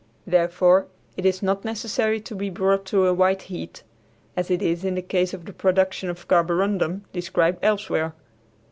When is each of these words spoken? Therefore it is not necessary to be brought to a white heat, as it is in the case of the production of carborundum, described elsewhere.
Therefore 0.25 0.87
it 1.15 1.27
is 1.27 1.43
not 1.43 1.63
necessary 1.63 2.19
to 2.21 2.33
be 2.33 2.49
brought 2.49 2.85
to 2.85 3.05
a 3.05 3.13
white 3.13 3.43
heat, 3.43 3.83
as 4.35 4.49
it 4.49 4.63
is 4.63 4.83
in 4.83 4.95
the 4.95 5.01
case 5.03 5.31
of 5.31 5.45
the 5.45 5.53
production 5.53 6.09
of 6.09 6.27
carborundum, 6.27 7.01
described 7.13 7.59
elsewhere. 7.61 8.15